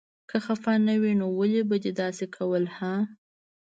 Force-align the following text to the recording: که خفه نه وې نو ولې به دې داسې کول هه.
که 0.29 0.37
خفه 0.45 0.73
نه 0.87 0.95
وې 1.01 1.13
نو 1.19 1.25
ولې 1.37 1.61
به 1.69 1.75
دې 1.83 1.91
داسې 2.01 2.25
کول 2.35 2.63
هه. 2.77 2.93